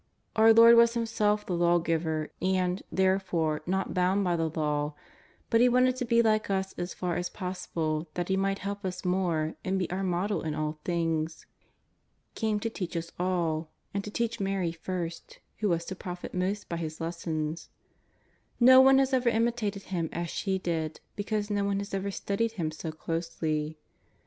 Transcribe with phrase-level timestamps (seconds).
[0.35, 4.95] Our Lord was Himself the Lawgiver, and, therefore, not bound by the Law;
[5.51, 8.83] but He wanted to be like us as far as possible that He might help
[8.83, 11.45] us more and be our Model in all things.
[12.33, 16.33] He came to teach us all, and to teach Mary first, who was to profit
[16.33, 17.69] most by His, lessons.
[18.57, 22.09] Ko one has ever imitated Him as she did, be cause no one has ever
[22.09, 23.77] studied Him so closely.